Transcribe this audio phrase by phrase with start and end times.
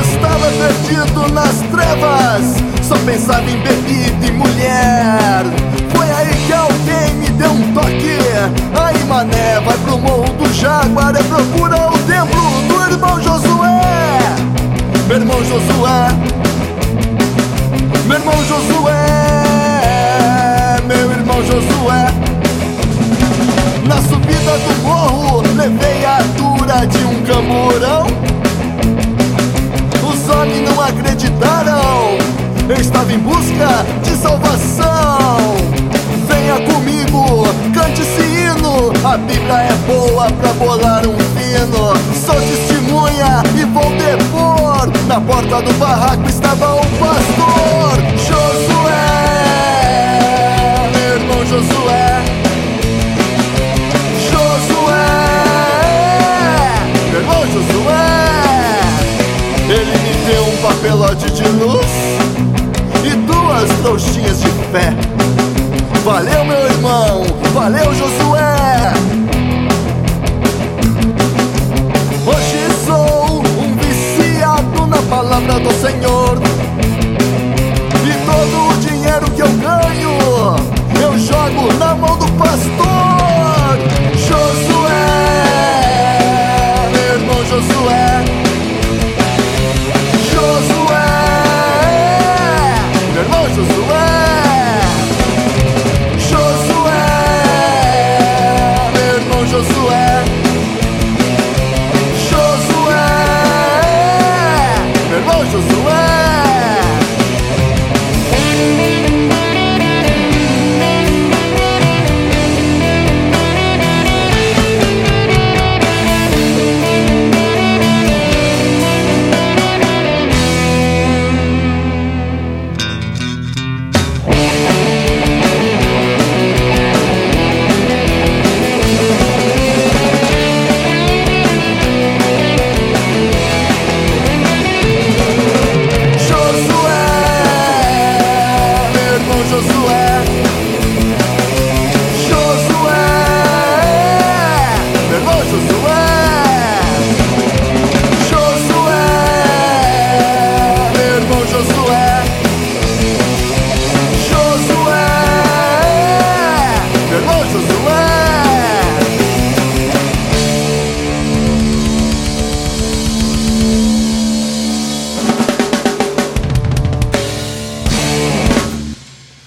[0.00, 5.44] Estava perdido nas trevas, só pensava em bebida e mulher.
[24.48, 28.06] Subida do morro, levei a dura de um camburão.
[30.08, 32.18] Os homens não acreditaram.
[32.68, 35.56] Eu estava em busca de salvação.
[36.26, 38.92] Venha comigo, cante esse hino.
[39.04, 41.92] A Bíblia é boa pra bolar um fino.
[42.24, 44.88] Sou testemunha e vou depor.
[45.06, 47.67] Na porta do barraco estava o pastor
[60.30, 61.86] Um papelote de luz
[63.02, 64.94] e duas trouxinhas de fé.
[66.04, 67.22] Valeu, meu irmão,
[67.54, 68.92] valeu, Josué.
[72.26, 76.17] Hoje sou um viciado na palavra do Senhor.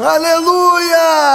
[0.00, 1.27] Aleluia!